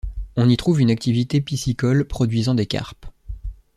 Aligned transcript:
On 0.35 0.49
y 0.49 0.57
trouve 0.57 0.81
une 0.81 0.89
activité 0.89 1.41
piscicole 1.41 2.05
produisant 2.05 2.55
des 2.55 2.65
carpes. 2.65 3.05